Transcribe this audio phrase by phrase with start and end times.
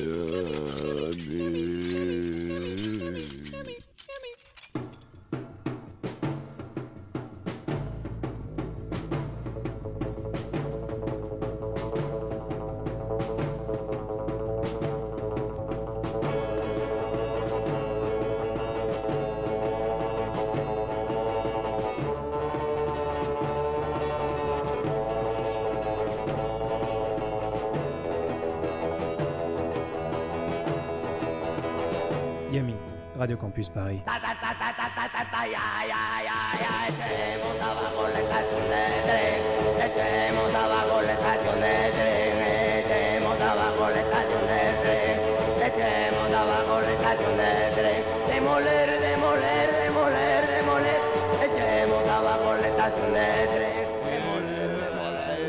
[0.00, 0.27] Yeah.
[52.68, 53.78] Estación de tren.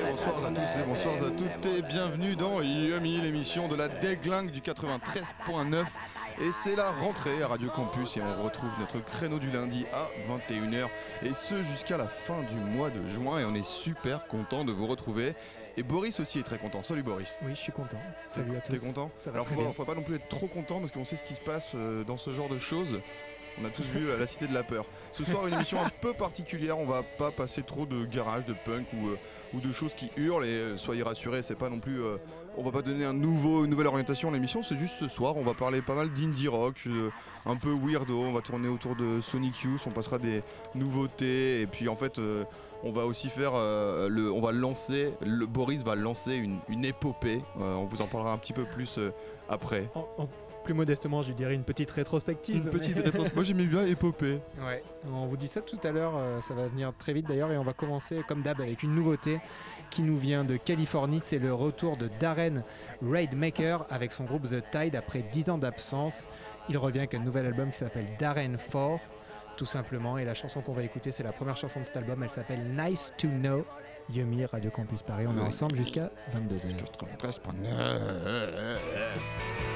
[0.10, 4.52] Bonsoir à tous et bonsoir à toutes et bienvenue dans Yumi, l'émission de la déglingue
[4.52, 5.86] du 93.9
[6.40, 10.08] et c'est la rentrée à Radio Campus et on retrouve notre créneau du lundi à
[10.32, 10.88] 21h
[11.24, 14.72] et ce jusqu'à la fin du mois de juin et on est super content de
[14.72, 15.34] vous retrouver.
[15.78, 16.82] Et Boris aussi est très content.
[16.84, 17.38] Salut Boris.
[17.44, 18.00] Oui, je suis content.
[18.30, 18.72] Salut à tous.
[18.74, 19.72] T'es content Ça va Alors faut, bien.
[19.74, 22.04] faut pas non plus être trop content parce qu'on sait ce qui se passe euh,
[22.04, 23.00] dans ce genre de choses.
[23.62, 24.86] On a tous vu la, la cité de la peur.
[25.12, 28.54] Ce soir une émission un peu particulière, on va pas passer trop de garage, de
[28.54, 29.18] punk ou, euh,
[29.54, 32.18] ou de choses qui hurlent et euh, soyez rassurés, c'est pas non plus euh,
[32.60, 35.54] on va pas donner une nouvelle orientation à l'émission, c'est juste ce soir, on va
[35.54, 37.10] parler pas mal d'indie rock, euh,
[37.46, 40.44] un peu weirdo, on va tourner autour de Sonic Youth, on passera des
[40.76, 41.62] nouveautés.
[41.62, 42.44] Et puis en fait euh,
[42.84, 45.14] on va aussi faire euh, le, on va lancer,
[45.48, 49.00] Boris va lancer une, épopée, on vous en parlera un petit peu plus
[49.48, 49.90] après.
[50.64, 52.56] Plus modestement, je dirais une petite rétrospective.
[52.58, 54.40] Une petite mais- rétro- Moi j'aimais bien épopée.
[54.66, 54.82] Ouais.
[55.12, 57.58] On vous dit ça tout à l'heure, euh, ça va venir très vite d'ailleurs, et
[57.58, 59.40] on va commencer comme d'hab avec une nouveauté
[59.90, 61.20] qui nous vient de Californie.
[61.22, 62.64] C'est le retour de Darren
[63.02, 66.28] Raidmaker avec son groupe The Tide après 10 ans d'absence.
[66.70, 69.00] Il revient avec un nouvel album qui s'appelle Darren 4,
[69.58, 70.18] tout simplement.
[70.20, 72.22] Et la chanson qu'on va écouter, c'est la première chanson de cet album.
[72.24, 73.66] Elle s'appelle Nice to Know.
[74.12, 76.74] Yumi, Radio Campus Paris, on est ensemble jusqu'à 22h.
[77.20, 79.69] 93.9.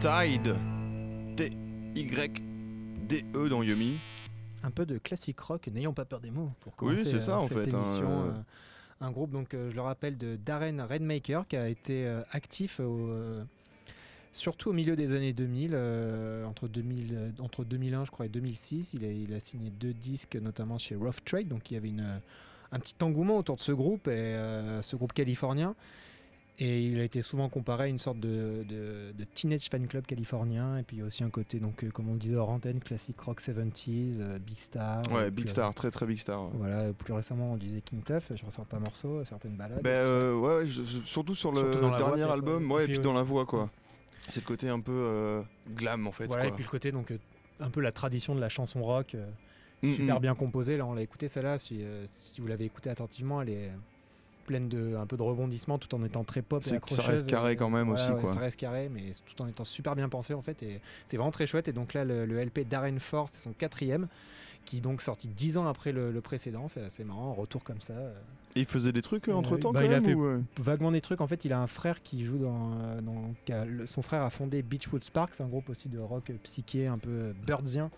[0.00, 0.54] Tide.
[1.36, 3.98] T-Y-D-E dans Yumi.
[4.62, 7.36] Un peu de classique rock, n'ayons pas peur des mots pour Oui, c'est ça, euh,
[7.36, 8.10] en cette fait, hein, émission.
[8.10, 8.30] euh.
[8.30, 13.10] euh, un groupe, donc je le rappelle, de Darren Redmaker qui a été actif au,
[14.32, 18.28] surtout au milieu des années 2000, euh, entre, 2000 euh, entre 2001 je crois et
[18.28, 18.94] 2006.
[18.94, 21.88] Il a, il a signé deux disques, notamment chez Rough Trade, donc il y avait
[21.88, 22.20] une,
[22.72, 25.74] un petit engouement autour de ce groupe, et, euh, ce groupe californien.
[26.58, 30.04] Et il a été souvent comparé à une sorte de, de- de teenage fan club
[30.04, 30.76] californien.
[30.76, 32.50] Et puis il y a aussi un côté, donc, euh, comme on le disait hors
[32.50, 35.00] antenne, classique rock 70s, euh, Big Star.
[35.10, 36.48] Ouais, euh, Big Star, très très Big Star.
[36.52, 39.80] Voilà, plus récemment on disait King Tough sur certains morceaux, certaines balades.
[39.82, 42.76] Ben euh, ouais, je- surtout sur le Surtout voix, dernier album, ouais.
[42.76, 43.02] ouais, Et puis, ouais.
[43.04, 43.70] dans la voix quoi.
[44.28, 45.42] C'est le côté un peu
[45.74, 46.26] glam en fait.
[46.26, 47.10] voilà, et puis le côté, donc,
[47.58, 49.16] un peu la tradition de la chanson rock,
[49.82, 50.20] Mm, super mm.
[50.20, 50.76] bien composée.
[50.76, 53.70] Là, on l'a écouté celle-là, si, si vous l'avez écoutée attentivement, elle est
[54.46, 57.52] pleine de un peu de rebondissements tout en étant très pop et ça reste carré
[57.52, 58.32] Euh, quand même aussi, ouais, quoi.
[58.32, 60.62] Ça reste carré, mais tout en étant super bien pensé en fait.
[60.62, 61.68] Et c'est vraiment très chouette.
[61.68, 64.08] Et donc là, le, le LP Darren Force, c'est son quatrième,
[64.64, 66.68] qui est donc sorti dix ans après le, le précédent.
[66.68, 67.92] C'est assez marrant, retour comme ça.
[67.94, 68.12] euh,
[68.56, 70.24] Et il faisait des trucs Euh, entre temps bah, quand il a même fait- ou,
[70.24, 71.20] euh vaguement des trucs.
[71.20, 72.72] En fait, il a un frère qui joue dans.
[72.82, 76.98] euh, a- son frère a fondé Beachwood Sparks, un groupe aussi de rock psyché un
[76.98, 77.90] peu birdsien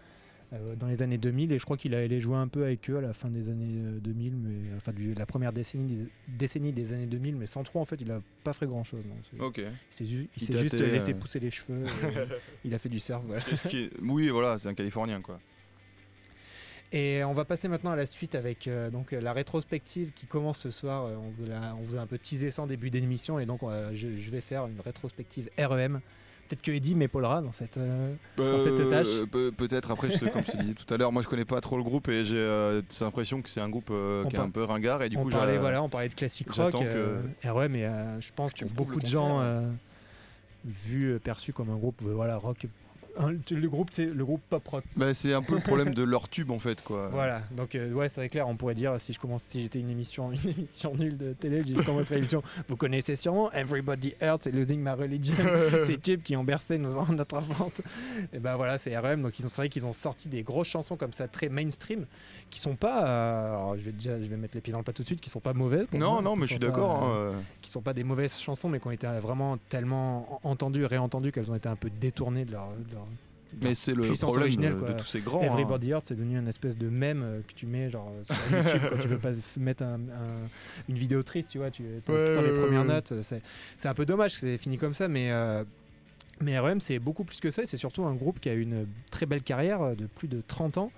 [0.53, 1.53] euh, dans les années 2000.
[1.53, 3.49] Et je crois qu'il a allé jouer un peu avec eux à la fin des
[3.49, 7.63] années euh, 2000, mais enfin du- la première décennie, décennie des années 2000, mais sans
[7.63, 7.81] trop.
[7.81, 9.05] En fait, il a pas fait grand chose.
[9.39, 9.59] Ok.
[9.59, 9.65] Il
[9.97, 11.17] s'est il juste laissé euh.
[11.17, 11.85] pousser les cheveux.
[12.65, 13.23] il a fait du surf.
[13.27, 13.43] voilà.
[13.51, 15.41] Est- Oui, voilà, c'est un Californien quoi.
[16.95, 20.27] Et on va passer maintenant à la suite avec euh, donc euh, la rétrospective qui
[20.27, 21.07] commence ce soir.
[21.07, 23.47] Euh, on, vous l'a- on vous a un peu teasé ça en début d'émission et
[23.47, 26.01] donc euh, je, je vais faire une rétrospective REM.
[26.53, 27.79] Peut-être que Eddie m'épaulera dans cette.
[27.79, 29.07] euh, Dans cette tâche.
[29.17, 31.29] Euh, peut- Peut-être après, je sais, comme je te disais tout à l'heure, moi je
[31.29, 34.27] connais pas trop le groupe et j'ai euh, cette impression que c'est un groupe euh,
[34.27, 36.51] qui est un peu ringard et du on coup parlait voilà, on parlait de classique
[36.51, 36.73] rock.
[36.73, 37.49] que- euh, et
[37.87, 39.63] euh, je pense que beaucoup de gens euh,
[40.67, 42.67] vu euh, perçu comme un groupe euh, voilà rock.
[43.19, 44.85] Un- le groupe c'est le groupe pop rock.
[44.97, 47.09] Bah, c'est un peu le problème de leur tube en fait quoi.
[47.13, 49.81] Voilà, donc euh, ouais, c'est vrai clair, on pourrait dire si je commence si j'étais
[49.81, 52.43] une émission une émission nulle de télé, je commencerais l'émission.
[52.69, 55.35] Vous connaissez sûrement Everybody Hurts et Losing My Religion,
[55.87, 57.81] ces tubes qui ont bercé nos, notre enfance.
[58.33, 60.69] Et ben voilà, c'est RM, donc ils ont c'est vrai qu'ils ont sorti des grosses
[60.69, 62.07] chansons comme ça très mainstream
[62.51, 64.85] qui sont pas euh, alors je vais déjà je vais mettre les pieds dans le
[64.85, 65.87] plat tout de suite qui sont pas mauvaises.
[65.93, 67.03] Non, moi, non, mais je sont suis d'accord.
[67.05, 70.41] hein, euh, euh, qui sont pas des mauvaises chansons mais qui ont été vraiment tellement
[70.45, 73.07] entendues réentendues qu'elles ont été un peu détournées de leur, de leur-
[73.61, 74.89] Mais c'est le problème de, quoi.
[74.93, 75.43] de tous ces grands.
[75.43, 75.47] hein.
[75.47, 78.35] Everybody Hurts, c'est devenu une espèce de mème euh, que tu mets genre euh, sur
[78.57, 80.49] YouTube quand tu veux pas mettre un- un-
[80.89, 83.13] une vidéo triste, tu vois, tu as Ouais, les premières notes.
[83.23, 85.65] C'est un peu dommage que c'est fini comme ça, mais euh,
[86.41, 87.63] mais REM c'est beaucoup plus que ça.
[87.63, 90.43] et C'est surtout un groupe qui a une très belle carrière euh, de plus de
[90.47, 90.91] 30 ans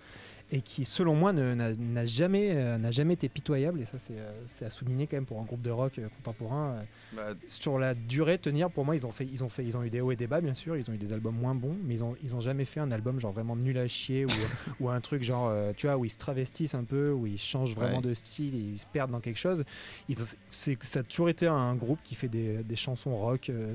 [0.56, 3.80] et qui, selon moi, n'a jamais euh, n'a jamais été pitoyable.
[3.80, 6.06] Et ça, c'est euh, c'est à souligner quand même pour un groupe de rock euh,
[6.16, 6.76] contemporain.
[7.16, 9.82] Bah, sur la durée tenir pour moi ils ont fait ils ont fait ils ont
[9.84, 11.76] eu des hauts et des bas bien sûr ils ont eu des albums moins bons
[11.84, 14.28] mais ils ont ils ont jamais fait un album genre vraiment nul à chier ou,
[14.80, 17.74] ou un truc genre tu vois où ils se travestissent un peu où ils changent
[17.74, 18.02] vraiment Ouais.
[18.02, 19.62] de style et ils se perdent dans quelque chose
[20.08, 20.16] ils
[20.50, 23.74] ça a toujours été un groupe qui fait des, des chansons rock euh,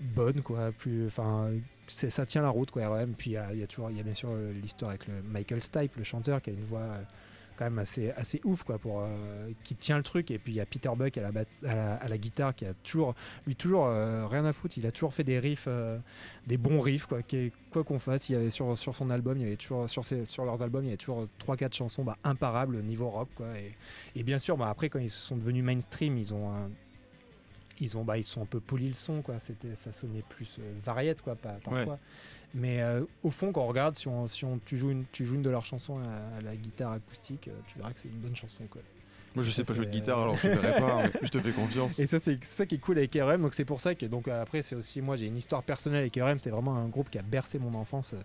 [0.00, 1.50] bonnes quoi plus enfin
[1.88, 4.14] ça tient la route quoi RM puis il y a, toujours il y a bien
[4.14, 7.02] sûr euh, l'histoire avec le Michael Stipe le chanteur qui a une voix euh,
[7.56, 10.30] quand même assez, assez ouf quoi pour euh, qui tient le truc.
[10.30, 13.14] Et puis il y a Peter Buck à la, à la, guitare qui a toujours
[13.46, 14.78] lui toujours rien à foutre.
[14.78, 15.68] Il a toujours fait des riffs
[16.46, 17.18] des bons riffs quoi
[17.70, 18.30] quoi qu'on fasse.
[18.30, 20.62] Il y avait sur, sur son album il y avait toujours sur, ses- sur leurs
[20.62, 23.48] albums il y avait toujours 3-4 chansons bah, imparables au niveau rock quoi.
[23.58, 23.74] Et,
[24.18, 26.70] et bien sûr bah, après quand ils sont devenus mainstream ils ont
[27.80, 29.38] ils ont bah, ils sont un peu polis le son quoi.
[29.40, 31.98] C'était ça sonnait plus euh, variette quoi pas, parfois.
[32.54, 35.24] Mais euh, au fond quand on regarde si on, si on tu joues une tu
[35.24, 38.08] joues une de leurs chansons à, à la guitare acoustique euh, tu verras que c'est
[38.08, 38.82] une bonne chanson quoi.
[39.36, 41.28] Moi je sais Ça, pas jouer de c'est- guitare alors je te verrai pas, je
[41.28, 41.98] te fais confiance.
[42.00, 44.26] et ça c'est ça qui est cool avec RM donc c'est pour ça que donc
[44.26, 47.08] euh, après c'est aussi moi j'ai une histoire personnelle avec RM c'est vraiment un groupe
[47.10, 48.18] qui a bercé mon enfance Euh,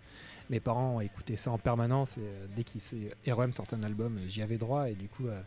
[0.49, 2.95] mes parents ont écouté ça en permanence et euh, dès qu'ils se-
[3.31, 5.39] RM sort un album euh, j'y avais droit et du coup euh,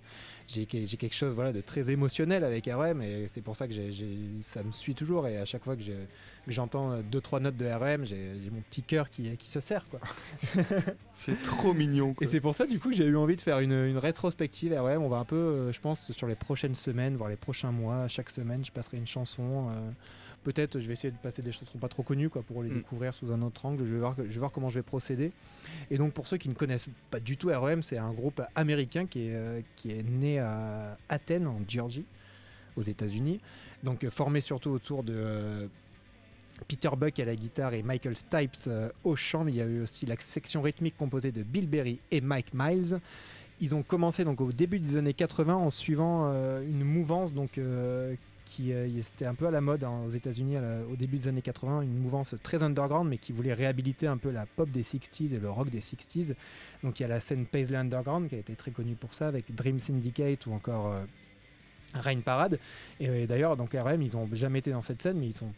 [0.46, 3.68] j'ai que- j'ai quelque chose voilà de très émotionnel avec RM et c'est pour ça
[3.68, 3.74] que
[4.42, 7.56] ça me suit toujours et à chaque fois que je- que j'entends deux trois notes
[7.56, 10.00] de RM j'ai j'ai mon petit cœur qui, qui se serre quoi
[11.12, 12.14] C'est trop mignon.
[12.14, 12.26] quoi.
[12.26, 14.72] et c'est pour ça du coup que j'ai eu envie de faire une, une rétrospective
[14.72, 15.02] RM.
[15.02, 18.06] On va un peu, je pense, sur les prochaines semaines, voire les prochains mois.
[18.08, 19.68] Chaque semaine, je passerai une chanson.
[19.70, 19.90] euh,
[20.44, 22.74] Peut-être, je vais essayer de passer des chansons pas trop connues, quoi, pour les Mm.
[22.78, 23.84] découvrir sous un autre angle.
[23.84, 25.32] Je vais voir, je vais voir comment je vais procéder.
[25.90, 29.06] Et donc, pour ceux qui ne connaissent pas du tout REM, c'est un groupe américain
[29.06, 32.04] qui est, euh, qui est né à Athènes, en Géorgie,
[32.76, 33.40] aux États-Unis.
[33.82, 35.66] Donc, euh, formé surtout autour de euh,
[36.66, 39.44] Peter Buck à la guitare et Michael Stipes euh, au chant.
[39.44, 42.52] Mais il y a eu aussi la section rythmique composée de Bill Berry et Mike
[42.54, 43.00] Miles.
[43.60, 47.58] Ils ont commencé donc au début des années 80 en suivant euh, une mouvance donc
[47.58, 48.14] euh,
[48.48, 50.56] qui euh, c'était un peu à la mode hein, aux États-Unis
[50.90, 54.30] au début des années 80, une mouvance très underground, mais qui voulait réhabiliter un peu
[54.30, 56.34] la pop des 60s et le rock des 60s.
[56.82, 59.28] Donc il y a la scène Paisley Underground qui a été très connue pour ça,
[59.28, 61.04] avec Dream Syndicate ou encore euh,
[61.94, 62.58] Rain Parade.
[63.00, 65.52] Et, euh, d'ailleurs, donc RM, ils n'ont jamais été dans cette scène, mais ils sont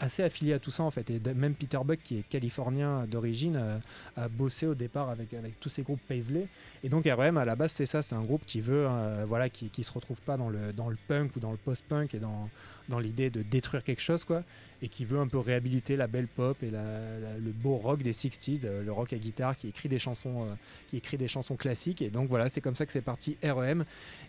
[0.00, 1.10] assez affiliés à tout ça en fait.
[1.10, 3.78] Et même Peter Buck, qui est californien d'origine, euh,
[4.16, 5.28] a bossé au départ avec,
[5.60, 6.48] tous ces groupes Paisley.
[6.82, 9.48] Et donc RM, à la base, c'est ça, c'est un groupe qui veut, euh, voilà,
[9.48, 12.18] qui, qui se retrouve pas dans le, dans le punk ou dans le post-punk et
[12.18, 12.48] dans,
[12.88, 14.42] dans l'idée de détruire quelque chose, quoi.
[14.82, 18.60] Et qui veut un peu réhabiliter la belle pop et le beau rock des 60s,
[18.64, 20.54] euh, le rock à guitare qui écrit des chansons, euh,
[20.88, 22.02] qui écrit des chansons classiques.
[22.02, 23.86] Et donc voilà, c'est comme ça que c'est parti REM.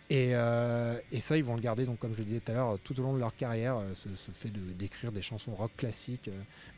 [0.09, 2.55] Et, euh, et ça, ils vont le garder, donc comme je le disais tout à
[2.55, 6.29] l'heure, tout au long de leur carrière, ce, fait d'écrire des chansons rock classiques,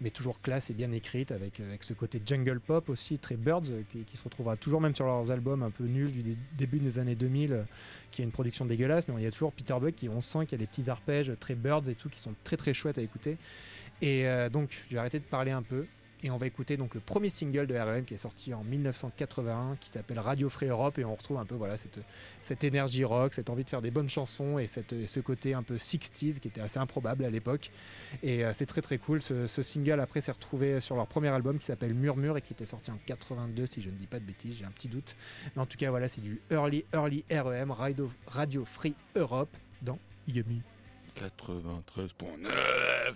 [0.02, 3.64] mais toujours classe et bien écrites, avec, avec ce côté jungle pop aussi, très Birds,
[3.92, 6.80] qui, qui se retrouvera toujours même sur leurs albums un peu nuls du dé- début
[6.80, 7.64] des années 2000, euh,
[8.12, 10.46] qui a une production dégueulasse, mais il y a toujours Peter Buck qui, on sent
[10.46, 12.98] qu'il y a des petits arpèges très Birds et tout, qui sont très très chouettes
[12.98, 13.38] à écouter.
[14.02, 15.86] Et euh, donc, je vais arrêter de parler un peu.
[16.24, 19.76] Et on va écouter donc le premier single de REM qui est sorti en 1981
[19.80, 22.00] qui s'appelle Radio Free Europe et on retrouve un peu voilà cette,
[22.42, 25.76] cette énergie rock, cette envie de faire des bonnes chansons et ce côté un peu
[25.76, 27.70] 60s qui était assez improbable à l'époque.
[28.24, 29.22] Et euh, c'est très très cool.
[29.22, 32.54] Ce, ce single après s'est retrouvé sur leur premier album qui s'appelle Murmure et qui
[32.54, 35.16] était sorti en 82 si je ne dis pas de bêtises, j'ai un petit doute.
[35.56, 40.00] Mais en tout cas voilà c'est du early early REM Radio, Radio Free Europe dans
[40.28, 40.64] Yummy.
[41.16, 43.14] 93.9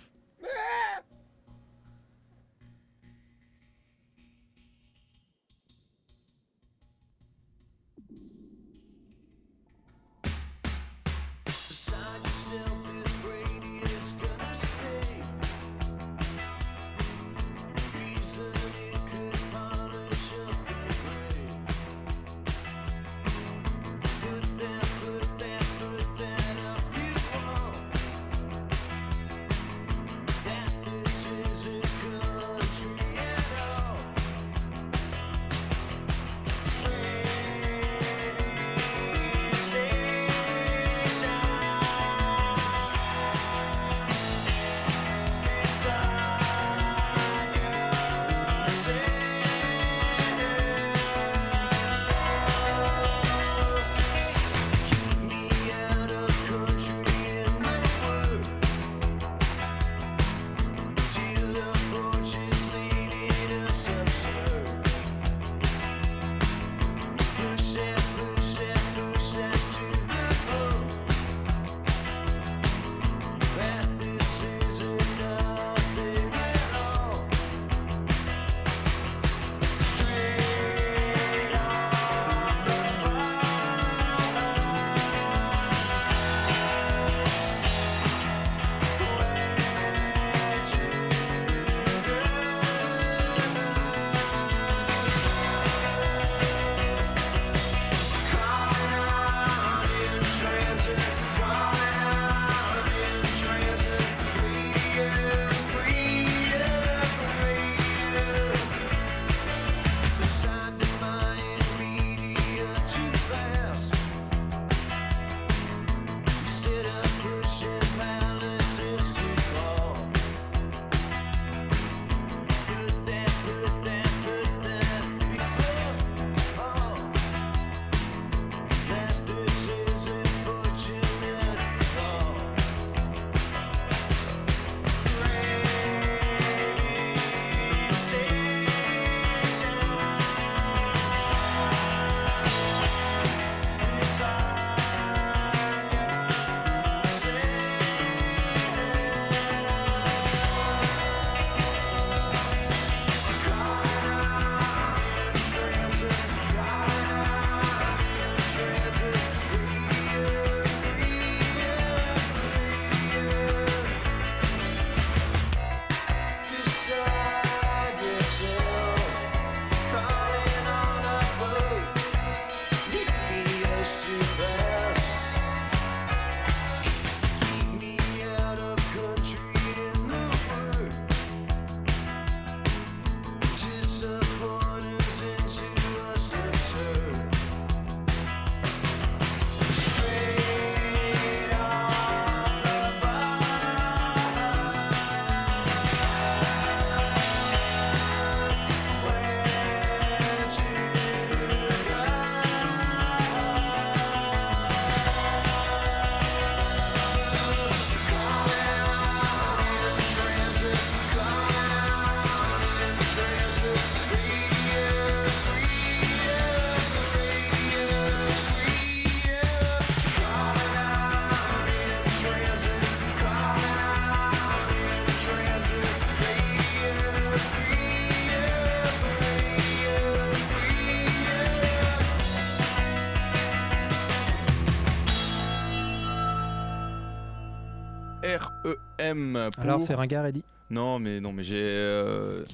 [239.10, 239.62] M pour...
[239.64, 241.56] Alors, c'est ringard, Eddie Non, mais non, mais j'ai.
[241.60, 242.44] euh,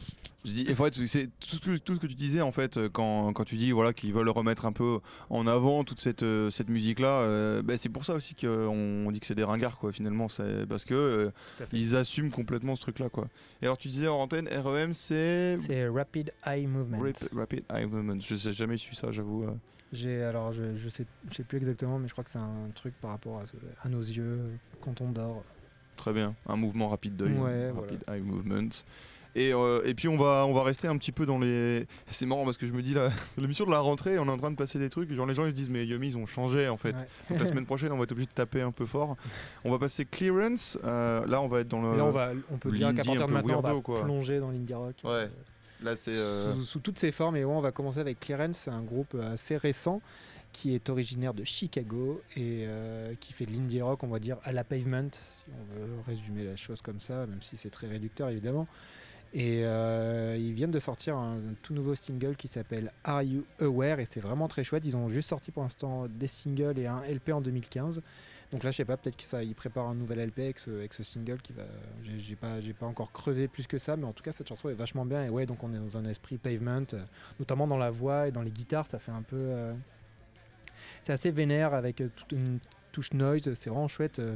[0.44, 2.76] je dis, en fait, c'est tout ce, que, tout ce que tu disais en fait
[2.78, 5.00] euh, quand, quand tu dis voilà qu'ils veulent remettre un peu
[5.30, 7.60] en avant toute cette, euh, cette musique là.
[7.76, 8.48] c'est pour ça aussi qu'on
[9.06, 9.92] on dit que c'est des ringards quoi.
[9.92, 11.30] Finalement, c'est parce que euh,
[11.72, 13.26] ils assument complètement ce truc là quoi.
[13.60, 16.98] Et alors tu disais en antenne REM c'est C'est Rapid Eye Movement.
[17.00, 18.20] Rap- Rapid Eye Movement.
[18.20, 19.42] Je sais jamais su ça, j'avoue.
[19.44, 19.50] euh.
[19.92, 22.70] J'ai alors je, je sais je sais plus exactement, mais je crois que c'est un
[22.74, 23.42] truc par rapport
[23.82, 24.38] à nos yeux
[24.80, 25.42] quand on dort.
[25.98, 28.70] Très bien, un mouvement rapide d'œil, Ouais, rapid eye movement.
[29.34, 31.86] Et, euh, et puis on va, on va rester un petit peu dans les.
[32.10, 34.30] C'est marrant parce que je me dis là, c'est l'émission de la rentrée, on est
[34.30, 36.16] en train de passer des trucs, genre les gens ils se disent mais Yumi ils
[36.16, 36.96] ont changé en fait.
[36.96, 37.08] Ouais.
[37.30, 39.16] Donc la semaine prochaine on va être obligé de taper un peu fort.
[39.64, 41.96] On va passer clearance, euh, là on va être dans le.
[41.96, 44.74] Là on va on peut dire qu'à partir de maintenant on va plonger dans l'indie
[44.74, 44.96] rock.
[45.04, 45.10] Ouais.
[45.10, 45.28] euh,
[45.84, 46.14] Là c'est.
[46.14, 47.36] euh, sous, sous toutes ses formes.
[47.36, 50.00] Et ouais, on va commencer avec Clearance, c'est un groupe assez récent
[50.52, 54.38] qui est originaire de Chicago et euh, qui fait de l'indie rock, on va dire
[54.44, 57.86] à la pavement, si on veut résumer la chose comme ça, même si c'est très
[57.86, 58.66] réducteur évidemment.
[59.34, 64.00] Et euh, ils viennent de sortir un, tout nouveau single qui s'appelle Are You Aware?
[64.00, 64.84] Et c'est vraiment très chouette.
[64.86, 68.02] Ils ont juste sorti pour l'instant des singles et un LP en 2015.
[68.50, 71.52] Donc là, je sais pas, peut-être qu'ils préparent un nouvel LP avec ce, single qui
[71.52, 71.64] va.
[72.02, 74.74] J'ai pas, pas encore creusé plus que ça, mais en tout cas, cette chanson est
[74.74, 75.24] vachement bien.
[75.24, 77.04] Et ouais, donc on est dans un esprit pavement, euh,
[77.38, 79.74] notamment dans la voix et dans les guitares, ça fait un peu.
[81.02, 82.58] C'est assez vénère avec euh, toute une
[82.92, 84.18] touche noise, c'est vraiment chouette.
[84.18, 84.34] euh,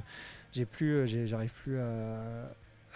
[0.53, 2.19] J'ai plus, euh, j'arrive plus à.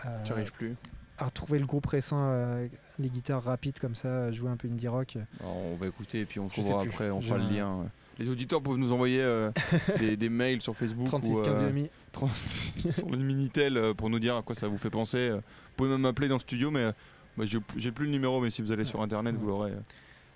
[0.02, 0.74] à- J'y arrive plus.
[1.18, 2.66] à retrouver le groupe récent, euh,
[2.98, 5.16] les guitares rapides comme ça, jouer un peu indie rock.
[5.40, 7.86] Alors, on va écouter et puis on trouvera après, on fera le lien.
[8.18, 9.50] Les auditeurs peuvent nous envoyer euh,
[9.98, 11.90] des, des mails sur Facebook 36 ou 15 euh, demi.
[12.12, 15.30] 36 sur le Minitel pour nous dire à quoi ça vous fait penser.
[15.30, 15.40] Vous
[15.76, 16.92] pouvez même m'appeler dans le studio, mais
[17.36, 19.72] bah, j'ai plus le numéro, mais si vous allez sur internet, vous l'aurez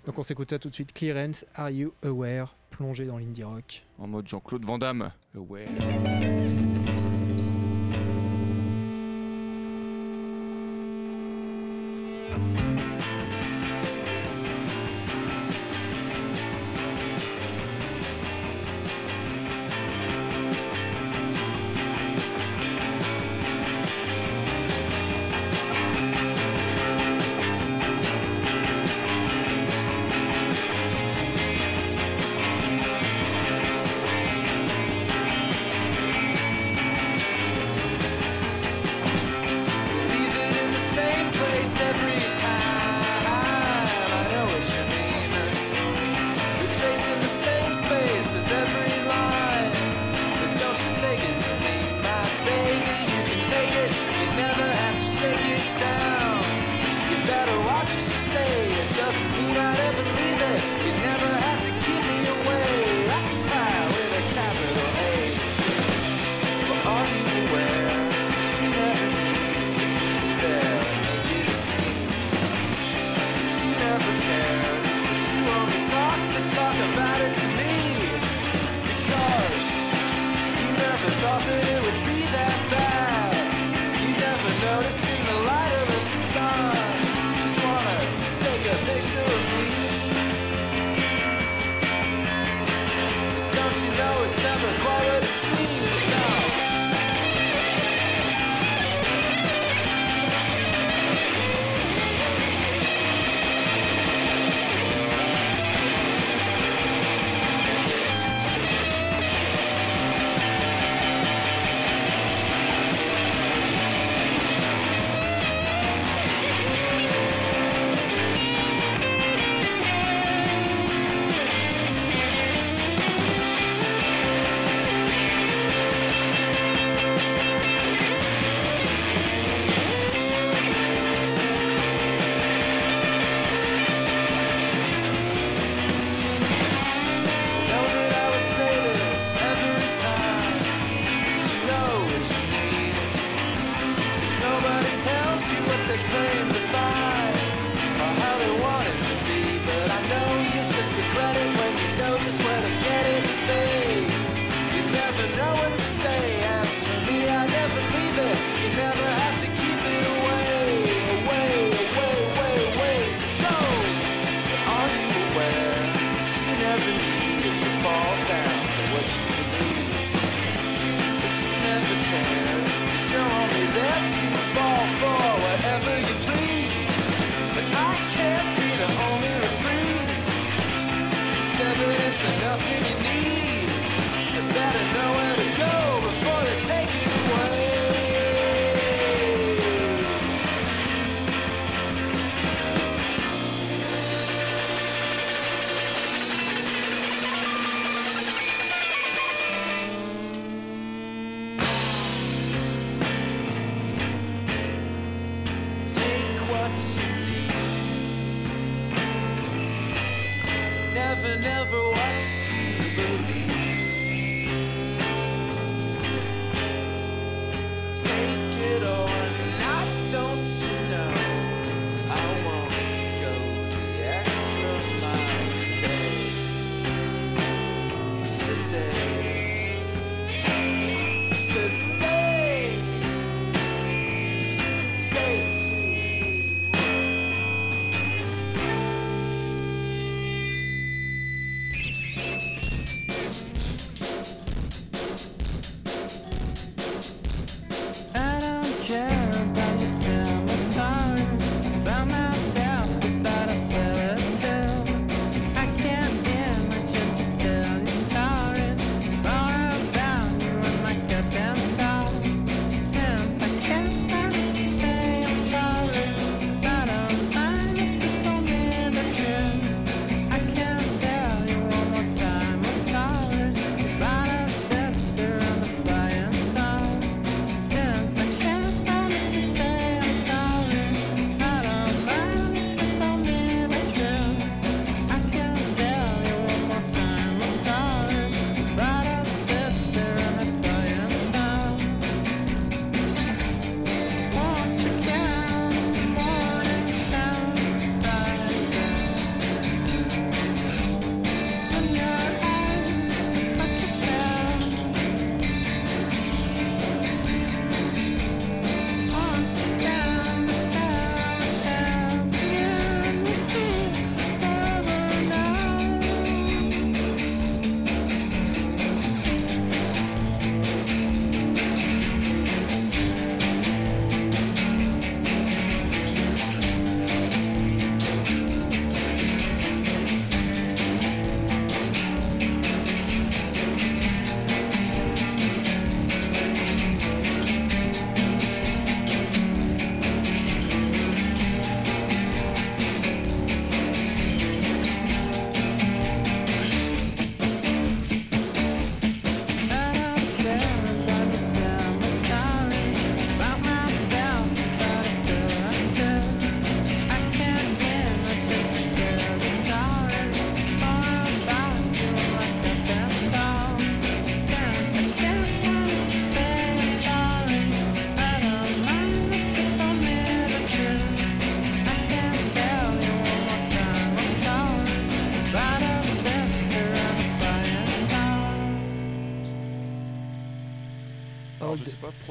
[0.05, 0.93] Donc on s'écoute ça tout de suite.
[0.93, 3.83] Clearance, Are You Aware Plongé dans l'indie rock.
[3.99, 5.11] en mode Jean-Claude Van Damme.
[5.35, 5.67] Ouais.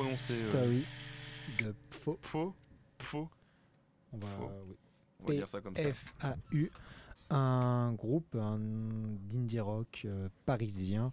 [0.02, 0.44] Prononcer.
[0.44, 0.84] euh, Story
[1.58, 2.18] de Pfo.
[2.22, 2.54] Faux
[2.98, 3.28] Faux
[4.12, 4.28] On va,
[4.68, 4.76] oui.
[5.22, 5.92] On va dire ça comme ça.
[5.92, 6.70] F-A-U,
[7.30, 11.12] un groupe un d'indie rock euh, parisien,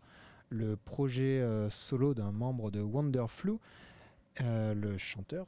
[0.49, 3.53] le projet euh, solo d'un membre de Wonderflu,
[4.41, 5.45] euh, le chanteur.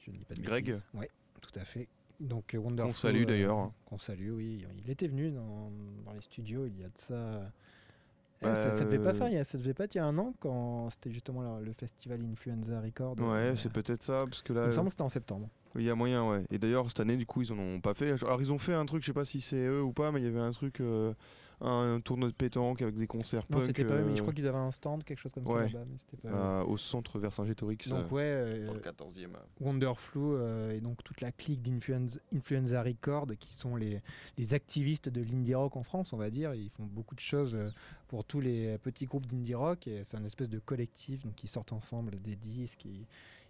[0.00, 0.66] Je ne dis pas de Greg.
[0.66, 0.84] bêtises.
[0.94, 1.10] Ouais,
[1.40, 1.88] tout à fait.
[2.20, 2.92] Donc Wonderflu.
[2.94, 3.72] salue, d'ailleurs.
[3.86, 4.64] Qu'on salue, oui.
[4.84, 5.70] Il était venu dans,
[6.04, 7.50] dans les studios il y a de ça.
[8.44, 9.98] Eh, ça, ça devait pas Euh, faire, il y a- ça devait pas être il
[9.98, 13.16] y a un an quand c'était justement le, le festival Influenza Record.
[13.20, 15.48] Ouais, euh, c'est peut-être ça, parce que il là, me semble que c'était en septembre.
[15.76, 16.42] il y a moyen, ouais.
[16.50, 18.10] Et d'ailleurs, cette année, du coup, ils en ont pas fait.
[18.24, 20.20] Alors, ils ont fait un truc, je sais pas si c'est eux ou pas, mais
[20.20, 21.12] il y avait un truc, euh,
[21.62, 24.22] un, tournoi de pétanque avec des concerts Non, punk, c'était pas eux, mais je euh,
[24.22, 25.68] crois qu'ils avaient un stand, quelque chose comme ouais.
[25.68, 26.34] ça là-bas, mais c'était pas eux.
[26.34, 27.88] euh, au centre Vercingétorix.
[27.88, 29.28] Donc ouais, euh, dans le 14e.
[29.60, 34.00] Wonderflu euh, et donc toute la clique d'Influenza Influenza Record qui sont les,
[34.38, 36.54] les activistes de l'indie rock en France, on va dire.
[36.54, 37.68] Ils font beaucoup de choses euh,
[38.08, 41.48] pour tous les petits groupes d'indie rock et c'est un espèce de collectif donc ils
[41.48, 43.06] sortent ensemble des disques, ils,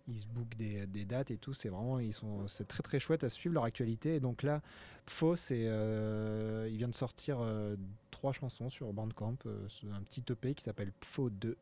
[0.08, 1.52] ils se bookent des, des dates et tout.
[1.52, 4.16] C'est vraiment ils sont c'est très très chouette à suivre leur actualité.
[4.16, 4.62] Et donc là,
[5.06, 7.76] Pfo, c'est euh, il vient de sortir euh,
[8.10, 11.56] trois chansons sur Bandcamp, euh, un petit EP qui s'appelle Pfo 2.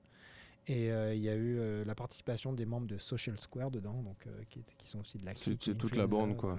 [0.67, 4.27] Et euh, il y a eu la participation des membres de Social Square dedans, donc,
[4.51, 6.59] qui, sont aussi de la C'est- toute la bande, quoi.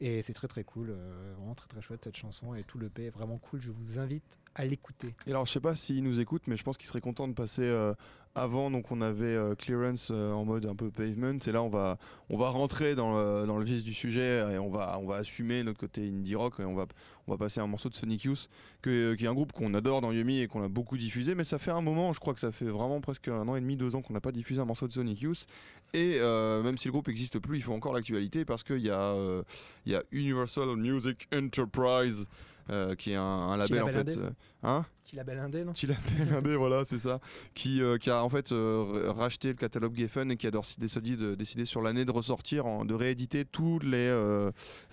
[0.00, 0.96] Et c'est très très cool,
[1.36, 3.60] vraiment très très chouette cette chanson et tout le est vraiment cool.
[3.60, 5.14] Je vous invite à l'écouter.
[5.26, 7.34] Et alors, je sais pas s'ils nous écoutent, mais je pense qu'ils seraient contents de
[7.34, 7.94] passer euh,
[8.34, 8.70] avant.
[8.70, 11.38] Donc, on avait euh, Clearance euh, en mode un peu pavement.
[11.46, 11.98] Et là, on va,
[12.30, 15.16] on va rentrer dans le, dans le vif du sujet et on va, on va
[15.16, 16.54] assumer notre côté indie rock.
[16.60, 16.86] Et on va,
[17.26, 18.48] on va passer un morceau de Sonic Youth,
[18.80, 21.34] que- qui est un groupe qu'on adore dans Yumi et qu'on a beaucoup diffusé.
[21.34, 23.60] Mais ça fait un moment, je crois que ça fait vraiment presque un an et
[23.60, 25.46] demi, deux ans qu'on n'a pas diffusé un morceau de Sonic Youth.
[25.94, 28.90] Et euh, même si le groupe n'existe plus, il faut encore l'actualité parce qu'il y,
[28.90, 29.42] a, euh,
[29.84, 32.26] il y a Universal Music Enterprise
[32.70, 33.96] euh, qui est un, un label en fait.
[33.98, 34.30] indé, euh,
[34.62, 37.20] hein Petit label indé, non Petit label indé, voilà, c'est ça.
[37.54, 41.16] Qui, euh, qui a en fait euh, racheté le catalogue Geffen et qui a décidé,
[41.16, 44.10] de, décidé sur l'année de ressortir, en- de rééditer tous les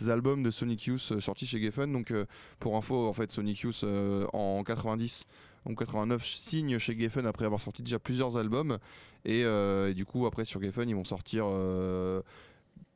[0.07, 1.91] albums de Sonic Youth sortis chez Geffen.
[1.91, 2.13] Donc
[2.59, 3.85] pour info, en fait, Sonic Youth
[4.33, 5.25] en 90
[5.65, 8.77] en 89 signe chez Geffen après avoir sorti déjà plusieurs albums
[9.25, 12.21] et, euh, et du coup après sur Geffen ils vont sortir euh,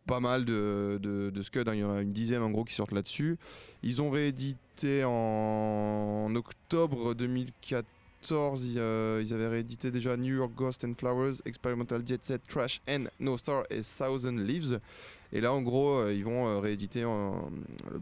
[0.05, 1.73] pas mal de, de, de scuds, hein.
[1.73, 3.37] il y en a une dizaine en gros qui sortent là-dessus.
[3.83, 11.35] Ils ont réédité en, octobre 2014, ils, avaient réédité déjà New York Ghost and Flowers,
[11.45, 14.79] Experimental Jet Set, Trash and No Star et Thousand Leaves.
[15.35, 17.03] Et là, en gros, euh, ils vont euh, rééditer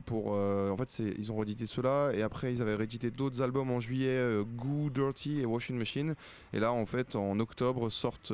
[0.06, 0.34] pour.
[0.34, 3.80] euh, en fait, ils ont réédité cela et après, ils avaient réédité d'autres albums en
[3.80, 6.16] juillet, Goo, Dirty et Washing Machine.
[6.52, 8.34] Et là, en fait, en octobre sortent.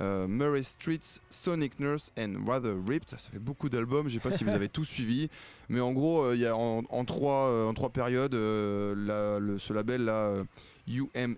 [0.00, 3.10] Euh, Murray Streets, Sonic Nurse and Rather Ripped.
[3.10, 5.28] Ça fait beaucoup d'albums, je sais pas si vous avez tous suivi,
[5.68, 9.38] mais en gros, euh, il y a en, en trois, euh, en trois périodes, la-
[9.38, 10.34] le- ce label là,
[10.88, 11.36] UME,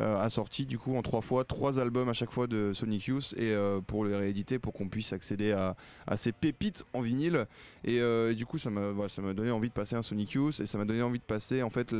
[0.00, 3.34] a sorti du coup en trois fois trois albums à chaque fois de Sonic Youth
[3.36, 7.46] et euh, pour les rééditer pour qu'on puisse accéder à, à ces pépites en vinyle
[7.84, 10.02] et, euh, et du coup ça m'a voilà, ça m'a donné envie de passer un
[10.02, 11.92] Sonic Youth et ça m'a donné envie de passer en fait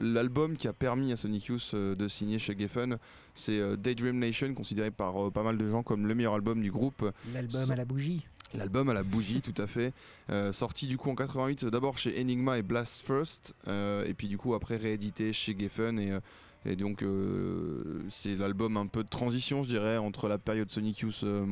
[0.00, 2.96] l'album qui a permis à Sonic Youth euh, de signer chez Geffen
[3.34, 6.60] c'est euh, Daydream Nation considéré par euh, pas mal de gens comme le meilleur album
[6.60, 8.26] du groupe L'album à la bougie.
[8.52, 9.92] L'album à la bougie, tout à fait.
[10.30, 14.14] Euh, sorti du coup en 88, euh, d'abord chez Enigma et Blast First, euh, et
[14.14, 15.98] puis du coup après réédité chez Geffen.
[16.00, 16.20] Et, euh,
[16.66, 20.98] et donc euh, c'est l'album un peu de transition, je dirais, entre la période Sonic
[20.98, 21.46] Youth euh,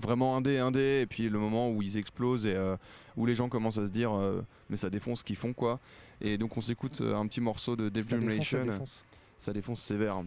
[0.00, 2.76] vraiment indé, indé, et puis le moment où ils explosent et euh,
[3.16, 5.80] où les gens commencent à se dire, euh, mais ça défonce ce qu'ils font quoi.
[6.22, 9.04] Et donc on s'écoute un petit morceau de défonce, ça défonce.
[9.36, 10.22] ça défonce sévère.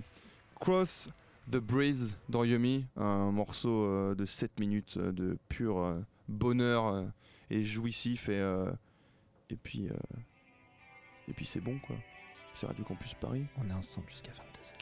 [0.60, 1.10] Cross
[1.50, 5.96] the Breeze dans Yumi, un morceau de 7 minutes de pur
[6.30, 7.06] bonheur
[7.50, 8.40] et jouissif et,
[9.50, 9.90] et puis
[11.28, 11.96] et puis c'est bon quoi.
[12.54, 13.46] C'est Radio Campus Paris.
[13.58, 14.82] On est ensemble jusqu'à 22h.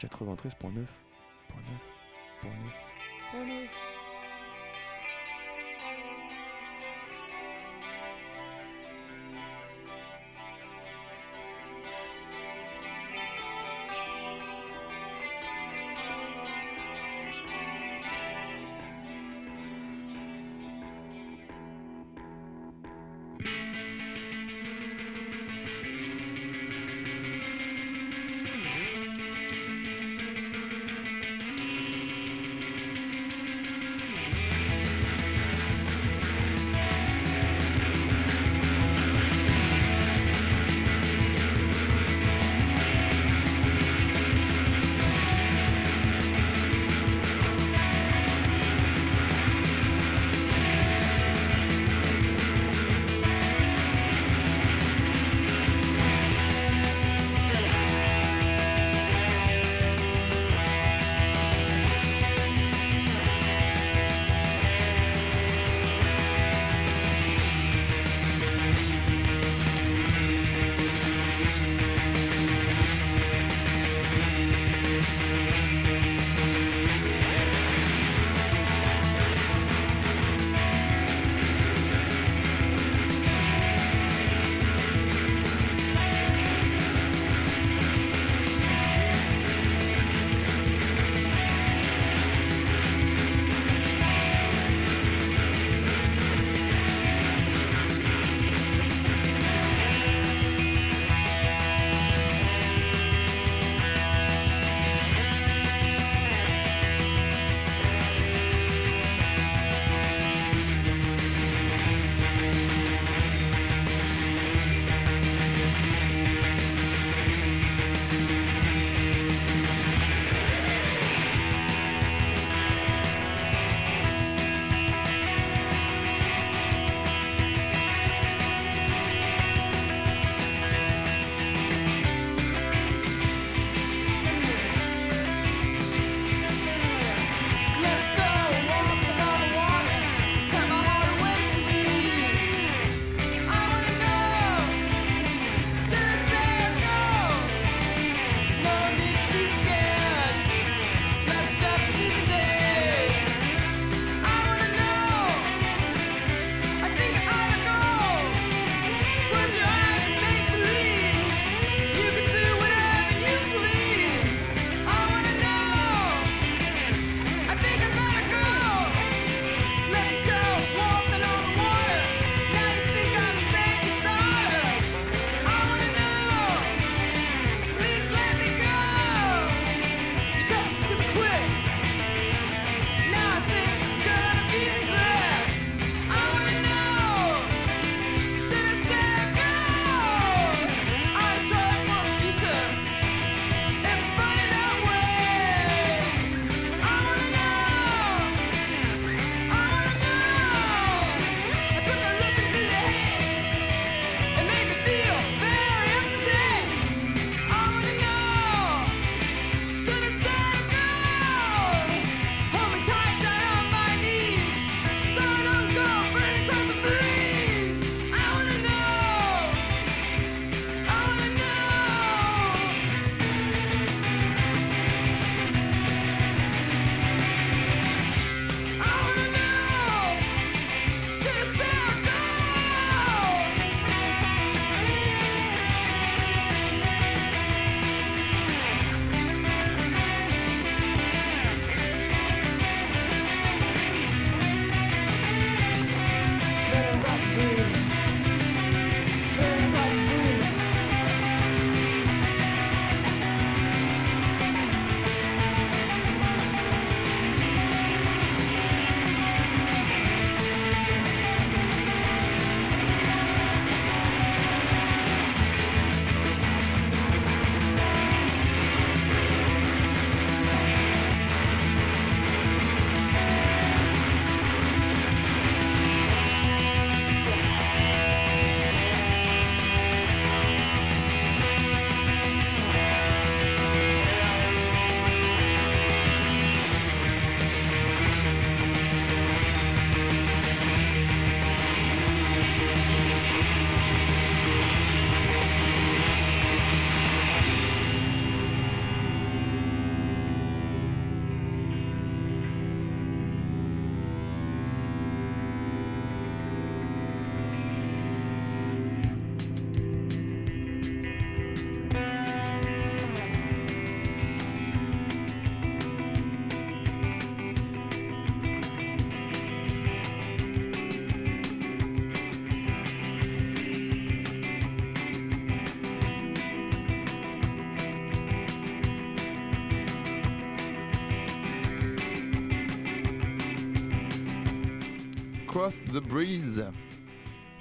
[335.68, 336.64] The Breeze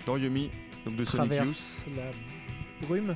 [0.05, 0.49] dans Yumi,
[0.85, 1.38] donc de Sonic Youth.
[1.39, 3.15] Traverse la brume.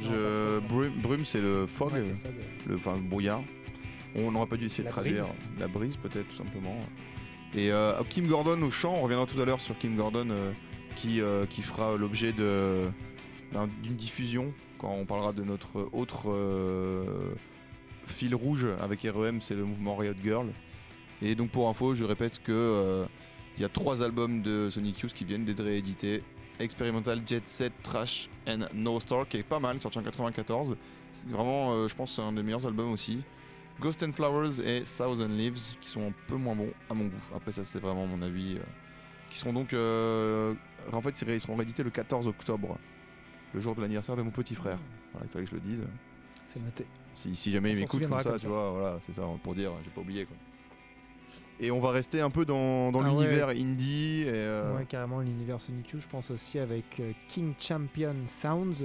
[0.00, 0.58] Je...
[0.60, 2.34] Brume, brume, c'est le fog, Ouais, c'est ça,
[2.68, 3.42] le- enfin, le brouillard.
[4.14, 5.26] On n'aurait pas dû essayer La de traduire
[5.58, 6.78] la brise peut-être tout simplement.
[7.54, 10.52] Et euh, Kim Gordon au chant, on reviendra tout à l'heure sur Kim Gordon euh,
[10.96, 12.88] qui, euh, qui fera l'objet de-
[13.52, 16.34] d'un- d'une diffusion quand on parlera de notre autre
[18.06, 20.46] fil rouge avec REM, c'est le mouvement Riot Girl.
[21.20, 23.04] Et donc pour info, je répète que
[23.56, 26.22] il y a trois albums de Sonic Youth qui viennent d'être réédités.
[26.60, 30.76] Experimental Jet Set Trash and No Star qui est pas mal, sorti en 94.
[31.14, 33.20] C'est vraiment, euh, je pense, un des meilleurs albums aussi.
[33.80, 37.22] Ghost and Flowers et Thousand Leaves qui sont un peu moins bons à mon goût.
[37.34, 38.56] Après ça c'est vraiment mon avis.
[38.56, 38.62] euh,
[39.30, 40.52] qui seront donc, euh,
[40.92, 42.76] en fait, ils seront réédités le 14 octobre,
[43.54, 44.76] le jour de l'anniversaire de mon petit frère.
[45.12, 45.82] Voilà, il fallait que je le dise.
[46.48, 46.84] C'est noté.
[47.14, 48.48] Si, si jamais On il m'écoute comme ça, comme tu ça.
[48.48, 50.36] vois, voilà, c'est ça pour dire, j'ai pas oublié quoi.
[51.60, 53.24] Et on va rester un peu dans, dans Ah ouais.
[53.24, 56.02] l'univers indie et euh, Ouais, carrément l'univers Sonic Youth.
[56.02, 58.84] Je pense aussi avec euh, King Champion Sounds,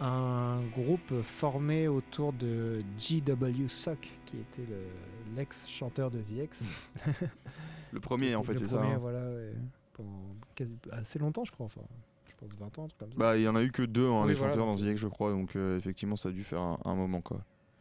[0.00, 3.68] un groupe formé autour de G.W.
[3.68, 6.60] Sock, qui était le- l'ex-chanteur de The X.
[7.92, 8.76] le premier en fait, le c'est ça.
[8.78, 8.98] premier, hein.
[8.98, 9.52] voilà, ouais,
[9.94, 10.22] pendant
[10.54, 11.66] quasi- assez longtemps, je crois.
[11.66, 11.82] Enfin,
[12.28, 13.16] je pense 20 ans, comme ça.
[13.16, 14.84] Bah, il y en a eu que deux, hein, Oui, les voilà, chanteurs donc, dans
[14.84, 17.38] The X, je crois, donc euh, effectivement, ça a dû faire un, un moment quoi.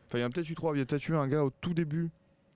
[0.08, 1.44] Enfin, il y en a peut-être eu trois, il y a peut-être eu un gars
[1.44, 2.10] au tout début,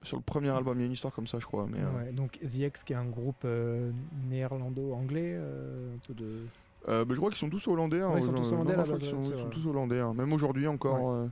[0.03, 1.67] sur le premier album, il y a une histoire comme ça, je crois.
[1.71, 3.91] Mais, euh, Ouais, donc The X, qui est un groupe euh,
[4.29, 6.45] néerlando-anglais, euh, un peu de.
[6.87, 8.01] bah, je crois qu'ils sont tous hollandais.
[8.01, 10.13] hein, Ouais, ils sont tous hollandais, non, sont, ouais, ils sont tous hollandais, hein.
[10.13, 11.11] même aujourd'hui encore.
[11.11, 11.27] euh,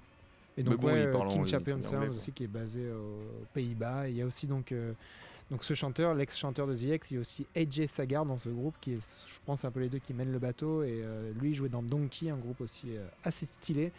[0.58, 4.08] Et donc, bon, ouais, King Champion Sounds aussi qui est basé aux Pays-Bas.
[4.10, 4.74] Il y a aussi donc,
[5.52, 8.48] donc ce chanteur, l'ex-chanteur de The X, il y a aussi AJ Sagar dans ce
[8.48, 10.82] groupe qui est, je pense, un peu les deux qui mènent le bateau.
[10.84, 13.92] Et euh, lui, il jouait dans Donkey, un groupe aussi euh, assez stylé.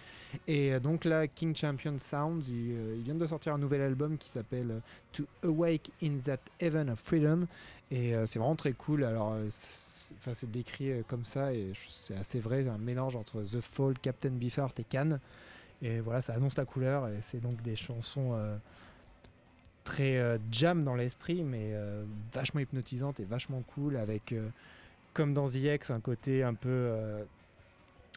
[0.49, 4.17] Et euh, donc là, King Champion Sounds, il, ils viennent de sortir un nouvel album
[4.17, 4.81] qui s'appelle
[5.13, 7.47] To Awake in That Heaven of Freedom.
[7.91, 9.05] Et c'est vraiment très cool.
[9.05, 9.37] Alors,
[10.33, 14.81] c'est décrit comme ça et c'est assez vrai, un mélange entre The Fall, Captain Beefheart
[14.81, 15.21] et Cannes.
[15.83, 18.35] Et voilà, ça annonce la couleur et c'est donc des chansons
[19.85, 24.49] très euh, jam dans l'esprit, mais euh, vachement hypnotisantes et vachement cool avec, euh,
[25.15, 26.93] comme dans The X, un côté un peu,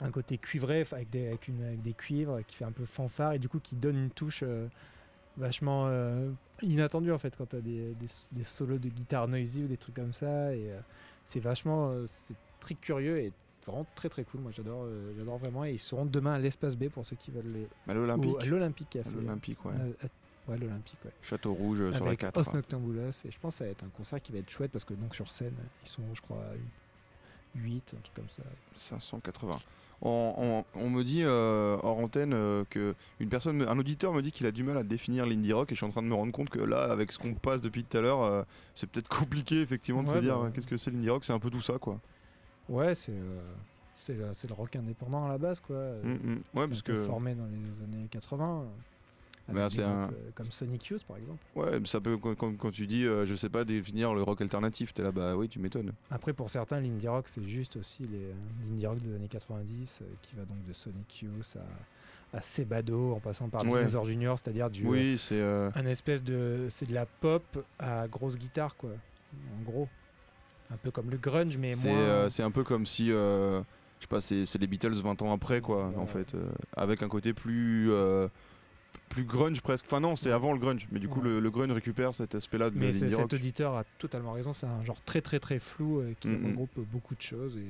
[0.02, 3.34] un côté cuivré avec des, avec, une- avec des cuivres qui fait un peu fanfare
[3.34, 4.44] et du coup qui donne une touche
[5.38, 5.90] vachement
[6.62, 9.78] inattendue en fait quand tu as des, des, des solos de guitare noisy ou des
[9.78, 10.70] trucs comme ça et
[11.26, 13.34] c'est vachement, c'est très curieux et
[13.66, 14.42] vraiment très très cool.
[14.42, 17.32] Moi j'adore, euh, j'adore vraiment et ils seront demain à l'espace B pour ceux qui
[17.32, 18.34] veulent les à l'Olympique.
[18.34, 19.16] ou à l'Olympique À Café.
[19.16, 19.74] l'Olympique, ouais.
[19.74, 20.06] À-
[20.48, 21.12] ouais, l'Olympique, ouais.
[21.24, 22.38] Château Rouge euh, sur la Avec 4.
[22.40, 23.10] Os Noctambulos.
[23.26, 24.94] Et je pense que ça va être un concert qui va être chouette parce que
[24.94, 25.54] donc sur scène,
[25.86, 26.44] ils sont, je crois,
[27.56, 28.44] 8, un truc comme ça.
[28.76, 29.58] 580.
[30.02, 34.22] On, on- on me dit euh, hors antenne euh, que une personne, un auditeur me
[34.22, 36.08] dit qu'il a du mal à définir l'indie rock et je suis en train de
[36.08, 38.44] me rendre compte que là, avec ce qu'on passe depuis tout à l'heure, euh,
[38.76, 41.40] c'est peut-être compliqué effectivement de se dire bah, qu'est-ce que c'est l'indie rock, c'est un
[41.40, 42.00] peu tout ça quoi.
[42.68, 43.14] Ouais, c'est
[43.96, 45.78] c'est le, le rock indépendant à la base, quoi.
[46.04, 46.42] Mm, mm.
[46.54, 48.66] Ouais, parce que formé dans les années 80.
[49.50, 51.44] Euh, Bah, c'est un- euh, Comme Sonic Youth, par exemple.
[51.56, 55.04] ouais, ça peut quand, tu dis euh, je sais pas définir le rock alternatif, t'es
[55.04, 55.92] là bah oui tu m'étonnes.
[56.10, 58.34] Après, pour certains, l'indie rock, c'est juste aussi les-
[58.70, 61.58] l'indie rock des années 90, euh, qui va donc de Sonic Youth
[62.34, 63.80] à, à Sebado, en passant par Ouais.
[63.80, 67.44] Dinosaur Junior, c'est-à-dire du, Oui c'est euh, un espèce de c'est de la pop
[67.80, 68.90] à grosse guitare quoi
[69.60, 69.88] en gros
[70.72, 73.60] un peu comme le grunge mais c'est moins euh, c'est un peu comme si euh,
[74.00, 75.96] je sais pas c'est c'est les Beatles 20 ans après quoi Ouais.
[75.98, 78.28] en fait euh, avec un côté plus euh,
[79.10, 79.86] plus grunge presque.
[79.88, 81.28] Enfin non, c'est avant le grunge, mais du coup Ouais.
[81.30, 82.98] le, le grunge récupère cet aspect-là de mais rock.
[83.10, 86.46] cet auditeur a totalement raison c'est un genre très très très flou euh, qui Mhm.
[86.48, 87.66] regroupe beaucoup de choses et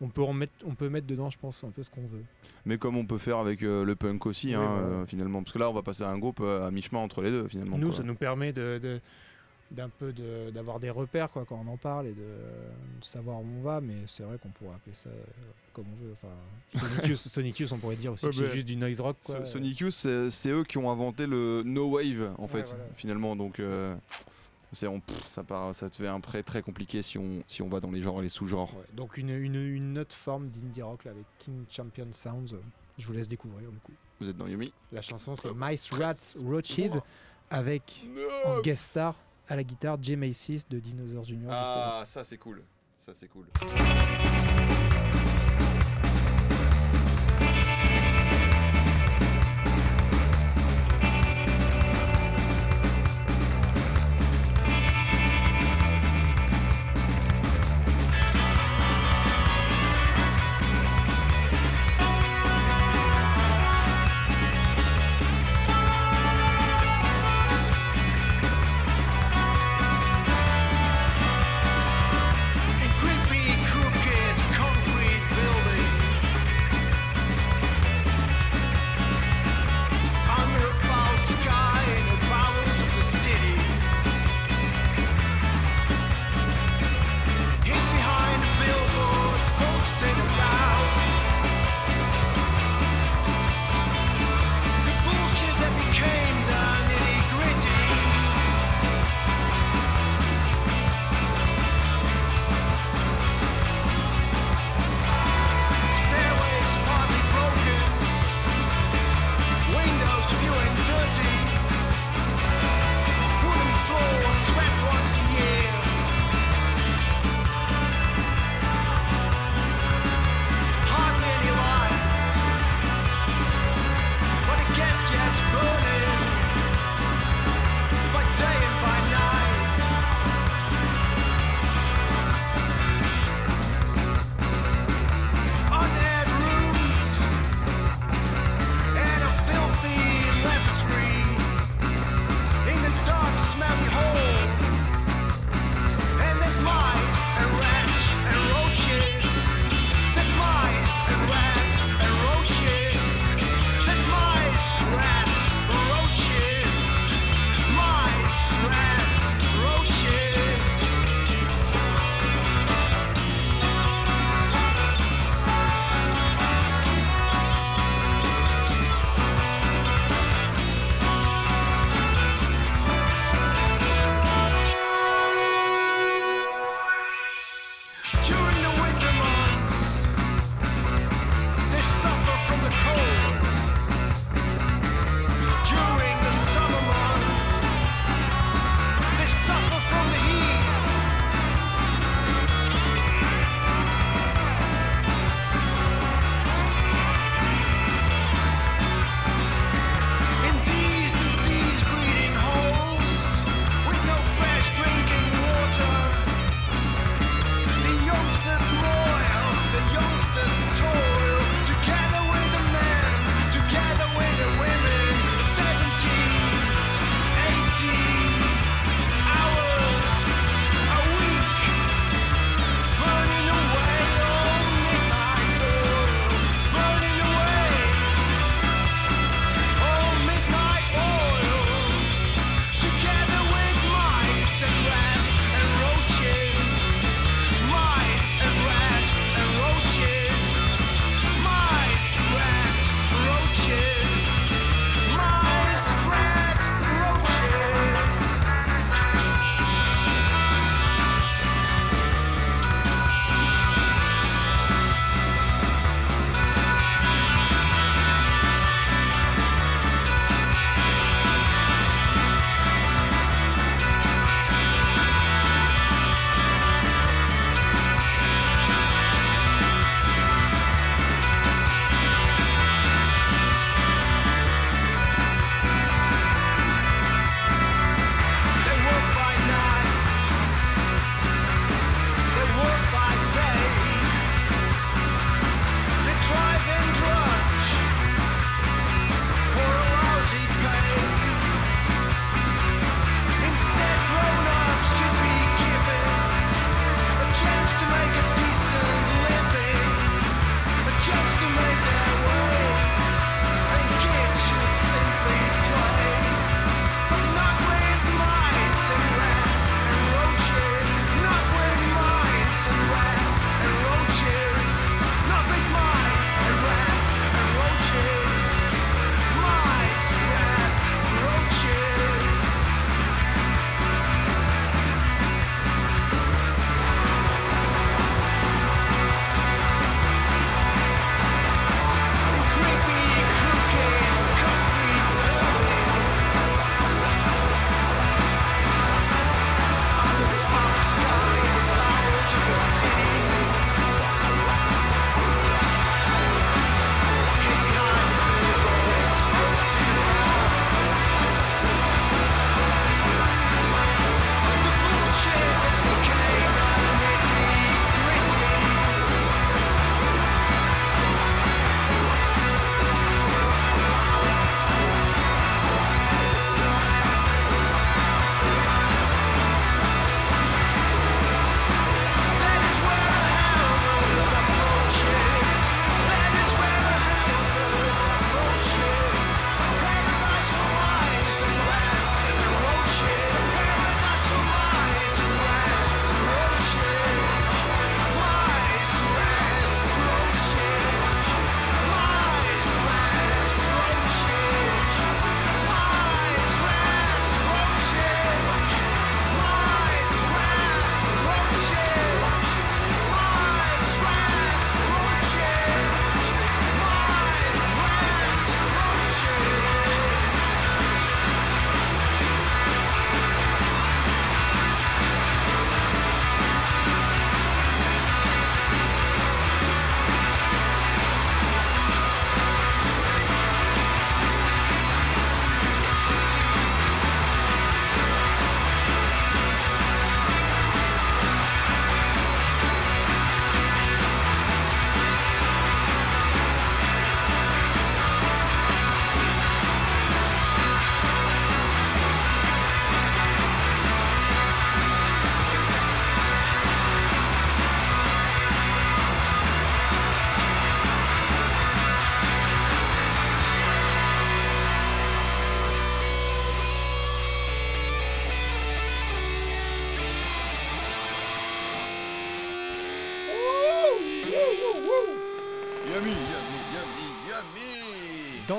[0.00, 2.22] on peut en mettre on peut mettre dedans je pense un peu ce qu'on veut
[2.66, 4.86] Mais comme on peut faire avec euh, le punk aussi, Oui, hein, voilà.
[5.02, 5.42] euh, finalement.
[5.42, 7.48] Parce que là, on va passer à un groupe euh, à mi-chemin entre les deux,
[7.48, 7.78] finalement.
[7.78, 7.96] nous quoi.
[7.96, 9.00] ça nous permet de, de-
[9.70, 12.22] d'un peu de- d'avoir des repères quoi quand on en parle et de,
[13.00, 15.22] de savoir où on va mais c'est vrai qu'on pourrait appeler ça euh,
[15.74, 16.32] comme on veut enfin
[16.88, 19.16] Sonic Youth, Sonic Youth, on pourrait dire aussi Ouais, que c'est juste du noise rock
[19.24, 19.36] quoi.
[19.40, 22.62] So- Sonic Youth, c'est c'est eux qui ont inventé le no wave, en Ouais, fait,
[22.68, 22.84] voilà.
[22.96, 23.36] finalement.
[23.36, 23.94] Donc, euh,
[24.72, 27.68] c'est on- pff, ça, part, ça devient un prêt très compliqué si on, si on
[27.68, 28.74] va dans les genres et les sous-genres.
[28.74, 32.54] Ouais, donc une, une, une autre forme d'indie rock là, avec King Champion Sounds.
[32.98, 33.92] Je vous laisse découvrir du coup.
[34.20, 36.80] Vous êtes dans Yumi La chanson c'est Mice Rats Roaches
[37.50, 38.02] avec
[38.46, 39.14] en guest star
[39.48, 41.50] à la guitare Jay Macy's de Dinosaurs Junior.
[41.52, 42.62] Ah, ça c'est cool.
[42.96, 43.46] Ça c'est cool.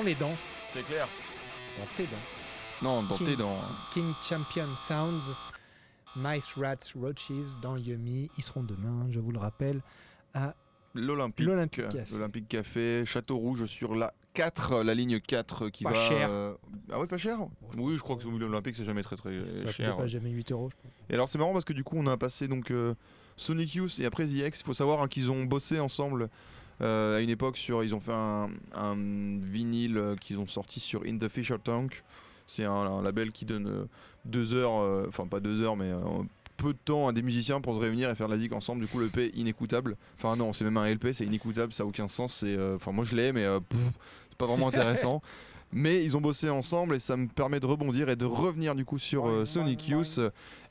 [0.00, 0.32] Dans les dents,
[0.72, 1.06] C'est clair.
[1.78, 2.16] dans tes dents.
[2.82, 3.26] Non, dans King.
[3.26, 3.58] tes dents.
[3.92, 5.34] King Champion Sounds,
[6.16, 7.30] Mice Rats Roaches
[7.60, 8.30] dans Yummy.
[8.38, 9.82] Ils seront demain, je vous le rappelle,
[10.32, 10.54] à
[10.94, 11.44] L'Olympique.
[11.44, 12.14] L'Olympique Café.
[12.14, 16.08] L'Olympique Café, Château Rouge sur la 4, la ligne 4 qui Pas va.
[16.08, 16.28] cher.
[16.30, 16.54] euh,
[16.90, 17.36] Ah ouais, pas cher?
[17.74, 19.98] Je Oui, je crois que l'Olympique c'est jamais très très ça cher.
[19.98, 20.70] pas jamais 8 euros.
[21.10, 22.94] Et alors c'est marrant parce que du coup on a passé donc euh,
[23.36, 24.60] Sonic Youth et après The X.
[24.60, 26.30] Il faut savoir hein, qu'ils ont bossé ensemble
[26.82, 27.84] euh, à une époque sur.
[27.84, 32.02] Ils ont fait un, un vinyle euh, qu'ils ont sorti sur In the Fisher Tank.
[32.46, 33.84] C'est un, un label qui donne euh,
[34.24, 35.90] deux heures, enfin pas deux heures, mais
[36.56, 38.82] peu de temps à des musiciens pour se réunir et faire de la zik ensemble.
[38.82, 39.96] Du coup, le P inécoutable.
[40.18, 42.34] Enfin non, c'est même un LP, c'est inécoutable, ça a aucun sens.
[42.34, 43.46] C'est, enfin moi je l'ai, mais
[44.28, 45.22] c'est pas vraiment intéressant.
[45.72, 48.84] Mais ils ont bossé ensemble et ça me permet de rebondir et de revenir du
[48.84, 50.18] coup sur euh, Sonic Youth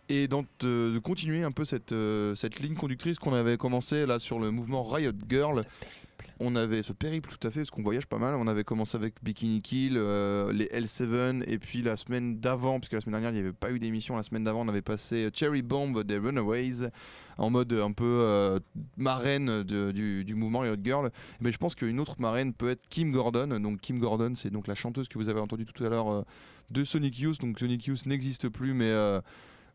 [0.10, 4.20] et de, de continuer un peu cette, euh, cette ligne conductrice qu'on avait commencé là
[4.20, 5.62] sur le mouvement Riot Girl.
[6.42, 8.34] On avait ce périple tout à fait parce qu'on voyage pas mal.
[8.36, 12.94] On avait commencé avec Bikini Kill, euh, les L7 et puis la semaine d'avant, puisque
[12.94, 15.30] la semaine dernière il n'y avait pas eu d'émission, la semaine d'avant on avait passé
[15.34, 16.90] Cherry Bomb des Runaways
[17.38, 18.60] en mode un peu euh,
[18.96, 21.12] marraine de- du, du mouvement Riot Girl.
[21.42, 23.60] Mais je pense qu'une autre marraine peut être Kim Gordon.
[23.60, 26.22] Donc Kim Gordon c'est donc la chanteuse que vous avez entendue tout à l'heure euh,
[26.72, 27.42] de Sonic Youth.
[27.42, 29.20] Donc Sonic Youth n'existe plus mais euh,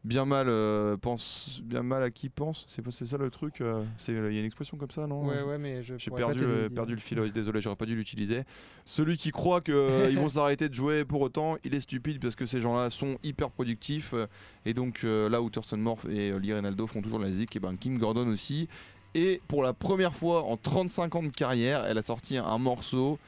[0.05, 2.65] bien mal euh, pense bien mal à qui pense.
[2.69, 3.61] C'est c'est ça le truc.
[3.61, 5.25] euh, c'est il y a une expression comme ça non?
[5.27, 7.97] Ouais, ouais, mais je j'ai pourrais pas perdu, le perdu fil, désolé, j'aurais pas dû
[7.97, 8.43] l'utiliser.
[8.85, 9.75] Celui qui croit qu'ils
[10.19, 13.51] vont s'arrêter de jouer pour autant, il est stupide parce que ces gens-là sont hyper
[13.51, 14.13] productifs.
[14.15, 14.27] euh,
[14.67, 17.33] Et donc euh, là où Thurston Morph et euh, Lee Renaldo font toujours de la
[17.33, 18.69] zik, et ben Kim Gordon aussi.
[19.15, 23.19] Et pour la première fois en 35 ans de carrière, elle a sorti un morceau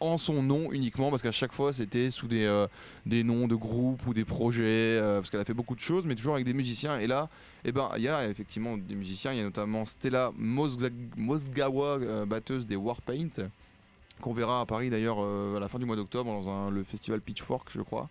[0.00, 2.66] en son nom uniquement parce qu'à chaque fois c'était sous des, euh,
[3.06, 4.62] des noms de groupes ou des projets
[5.00, 6.98] euh, parce qu'elle a fait beaucoup de choses mais toujours avec des musiciens.
[7.00, 7.28] Et là
[7.64, 9.32] eh ben il y a effectivement des musiciens.
[9.32, 13.48] Il y a notamment Stella Mosga- Mosgawa euh, batteuse des Warpaint
[14.20, 17.68] qu'on verra à Paris d'ailleurs à la fin du mois d'octobre dans le festival Pitchfork
[17.72, 18.08] je crois.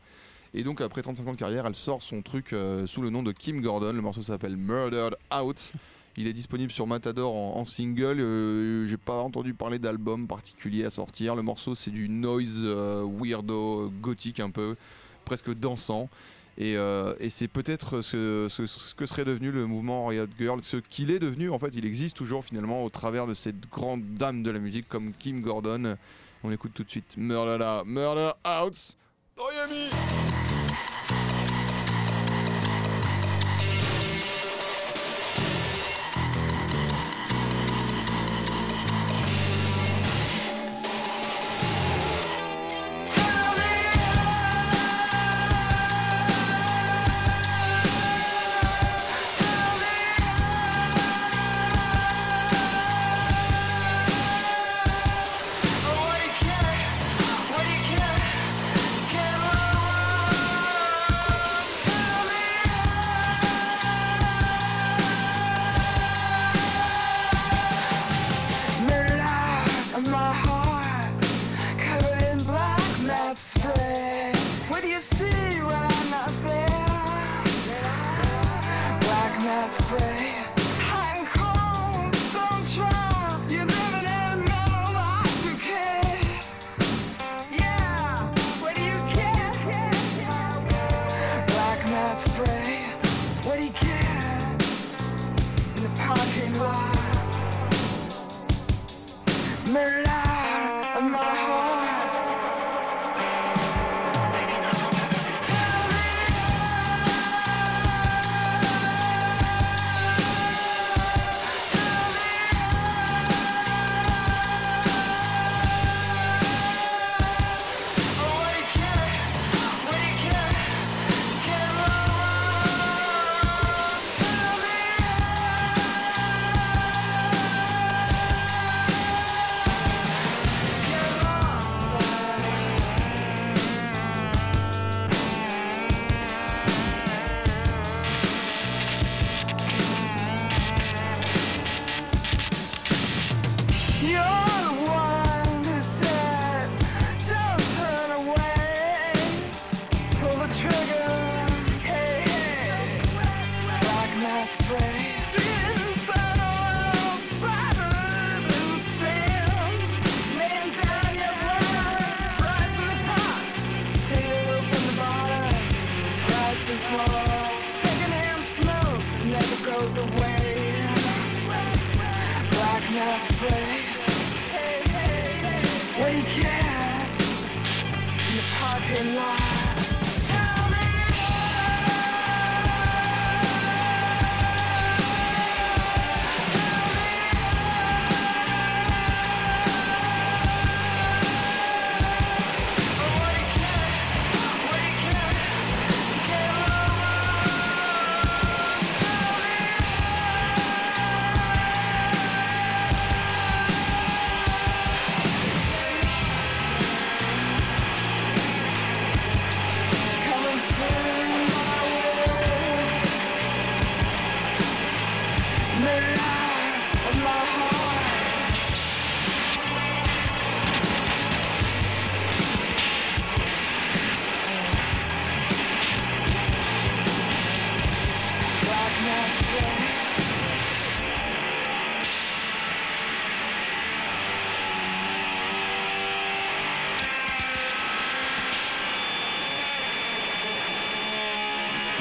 [0.53, 3.31] Et donc après 35 ans de carrière elle sort son truc sous le nom de
[3.31, 3.91] Kim Gordon.
[3.93, 5.73] Le morceau s'appelle Murdered Out
[6.17, 8.19] il est disponible sur Matador en, single.
[8.19, 11.35] Euh, J'ai pas entendu parler d'album particulier à sortir.
[11.35, 14.75] Le morceau, c'est du noise euh, weirdo, gothique un peu,
[15.25, 16.09] presque dansant.
[16.57, 21.19] Et, euh, c'est peut-être ce, que serait devenu le mouvement Riot Girl, ce qu'il est
[21.19, 21.51] devenu.
[21.51, 24.89] En fait, il existe toujours finalement au travers de cette grande dame de la musique
[24.89, 25.95] comme Kim Gordon.
[26.43, 28.97] On écoute tout de suite Murder, Murder Out.
[29.37, 30.56] Miami.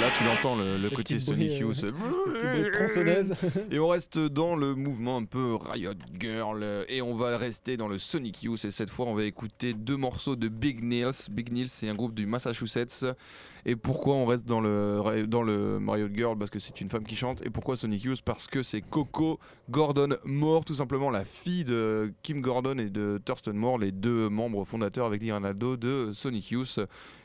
[0.01, 1.81] Là, tu l'entends, le, le côté Sonic euh, Youth.
[1.81, 3.35] Petit bruit de tronçonneuse.
[3.71, 7.79] Et on reste dans le mouvement un peu Riot Girl euh, et on va rester
[7.79, 11.31] dans le Sonic Youth et cette fois on va écouter deux morceaux de Big Nils.
[11.31, 13.07] Big Nils c'est un groupe du Massachusetts
[13.69, 17.45] et pourquoi on reste dans le, Riot Girl Parce que c'est une femme qui chante
[17.45, 22.13] et pourquoi Sonic Youth Parce que c'est Coco Gordon Moore, tout simplement la fille de
[22.23, 26.51] Kim Gordon et de Thurston Moore, les deux membres fondateurs avec Lee Ronaldo de Sonic
[26.53, 26.79] Youth.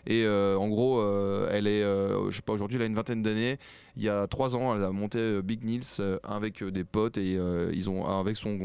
[0.07, 2.95] Et euh, en gros, euh, elle est, euh, je sais pas, aujourd'hui, elle a une
[2.95, 3.59] vingtaine d'années.
[3.95, 7.33] Il y a trois ans, elle a monté euh, Big Nils avec des potes et
[7.71, 8.57] ils ont, avec son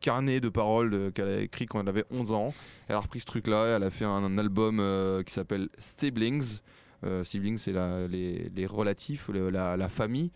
[0.00, 2.54] carnet de paroles qu'elle a écrit quand elle avait 11 ans.
[2.86, 4.80] Elle a repris ce truc-là, elle a fait un, album
[5.26, 6.60] qui s'appelle Siblings.
[7.04, 7.72] Euh, siblings, c'est
[8.08, 10.30] les, les relatifs, le- la, la famille.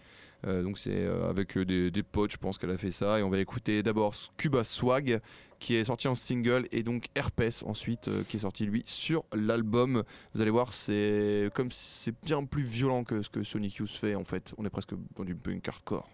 [0.45, 3.19] Euh, donc c'est euh, avec des, des potes, je pense qu'elle a fait ça.
[3.19, 5.21] Et on va écouter d'abord Cuba Swag,
[5.61, 9.25] qui est sorti en single, et donc Herpes ensuite, euh, qui est sorti lui sur
[9.33, 10.03] l'album.
[10.35, 14.17] Vous allez voir, c'est comme c'est bien plus violent que ce que Sonic Youth fait
[14.17, 14.53] en fait.
[14.59, 16.09] On est presque dans du punk hardcore,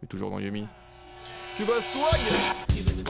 [0.00, 0.66] mais toujours dans Yumi.
[1.58, 2.20] Cuba Swag
[2.70, 3.02] Guess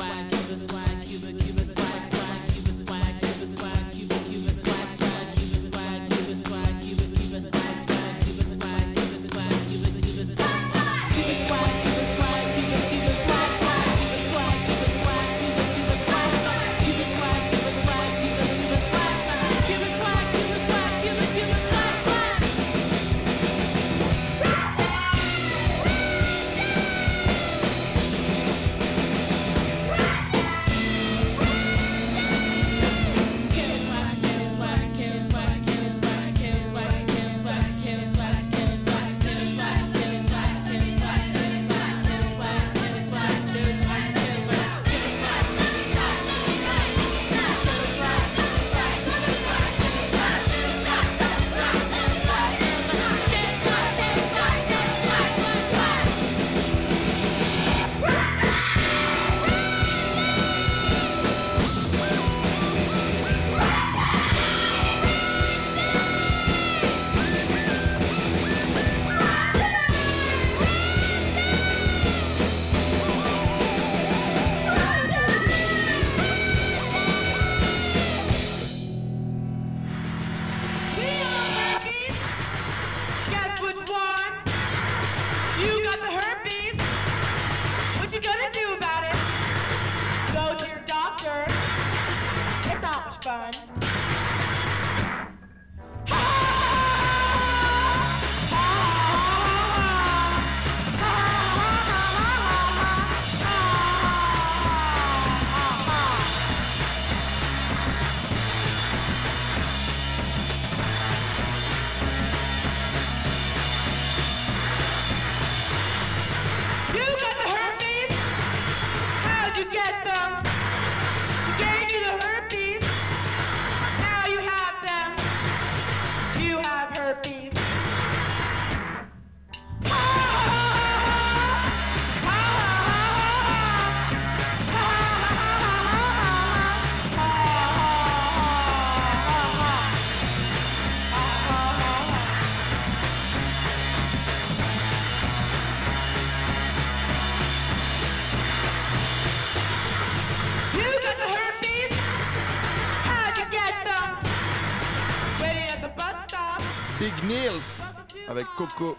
[158.29, 158.97] Avec Coco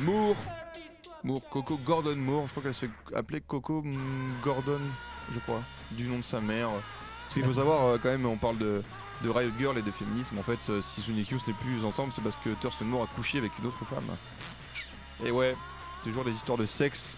[0.00, 0.36] Moore.
[1.22, 2.44] Moore, Coco Gordon Moore.
[2.46, 3.82] Je crois qu'elle se fait appeler Coco
[4.42, 4.80] Gordon,
[5.32, 5.62] je crois,
[5.92, 6.68] du nom de sa mère.
[6.70, 8.82] Parce qu'il faut savoir, euh, quand même, on parle de,
[9.24, 10.38] Riot Girl et de féminisme.
[10.38, 13.38] En fait, si Sonic Youth n'est plus ensemble, c'est parce que Thurston Moore a couché
[13.38, 14.04] avec une autre femme.
[15.24, 15.56] Et ouais,
[16.02, 17.16] toujours des histoires de sexe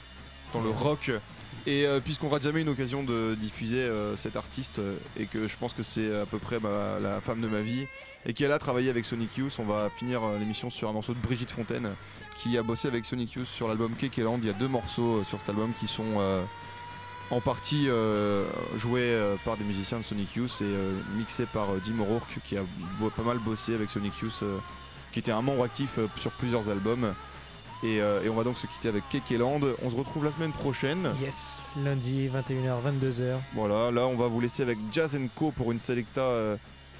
[0.52, 1.10] dans le rock.
[1.66, 4.80] Et euh, puisqu'on aura jamais une occasion de diffuser euh, cet artiste
[5.18, 7.86] et que je pense que c'est à peu près ma- la femme de ma vie
[8.26, 11.14] et qu'elle a travaillé avec Sonic Youth, on va finir euh, l'émission sur un morceau
[11.14, 11.90] de Brigitte Fontaine
[12.36, 14.38] qui a bossé avec Sonic Youth sur l'album Kekeland.
[14.42, 16.42] Il y a deux morceaux euh, sur cet album qui sont euh,
[17.30, 18.44] en partie euh,
[18.76, 22.62] joués par des musiciens de Sonic Youth et mixés par Jim O'Rourke qui a
[23.16, 24.44] pas mal bossé avec Sonic Youth,
[25.12, 27.14] qui était un membre actif sur plusieurs albums.
[27.82, 29.60] Et, euh, et on va donc se quitter avec Kekeland.
[29.84, 31.10] On se retrouve la semaine prochaine.
[31.20, 33.36] Yes, lundi 21h, 22h.
[33.54, 36.56] Voilà, là on va vous laisser avec Jazz Co pour une selecta euh,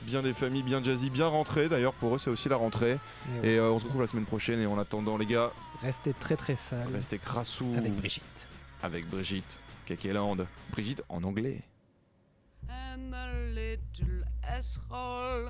[0.06, 1.68] bien des familles, bien jazzy, bien rentrée.
[1.68, 2.98] D'ailleurs pour eux c'est aussi la rentrée.
[3.42, 5.50] Et euh, on se retrouve la semaine prochaine et en attendant les gars,
[5.82, 6.86] Restez très très sale.
[6.94, 8.22] restez crassous Avec Brigitte.
[8.82, 9.58] avec Brigitte.
[9.84, 10.36] Kekeland.
[10.72, 11.60] Brigitte en anglais.
[12.68, 15.48] and a little asshole.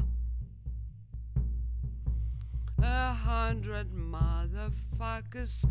[2.82, 5.64] A hundred motherfuckers,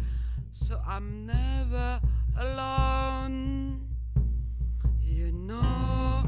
[0.51, 1.99] so I'm never
[2.35, 3.79] alone.
[5.03, 6.23] You know